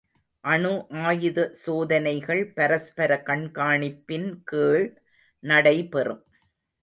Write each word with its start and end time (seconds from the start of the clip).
அணு 0.43 0.71
ஆயுத 1.01 1.39
சோதனைகள் 1.51 2.41
பரஸ்பர 2.53 3.21
கண்காணிப்பின் 3.27 4.27
கீழ் 4.43 4.87
நடைபெறும். 5.43 6.23